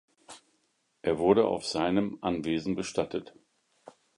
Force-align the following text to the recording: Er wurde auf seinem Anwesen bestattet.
Er 1.03 1.19
wurde 1.19 1.45
auf 1.47 1.63
seinem 1.67 2.17
Anwesen 2.21 2.73
bestattet. 2.73 3.35